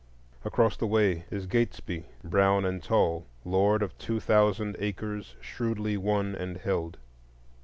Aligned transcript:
Across 0.43 0.77
the 0.77 0.87
way 0.87 1.25
is 1.29 1.45
Gatesby, 1.45 2.05
brown 2.23 2.65
and 2.65 2.81
tall, 2.81 3.27
lord 3.45 3.83
of 3.83 3.95
two 3.99 4.19
thousand 4.19 4.75
acres 4.79 5.35
shrewdly 5.39 5.95
won 5.95 6.33
and 6.33 6.57
held. 6.57 6.97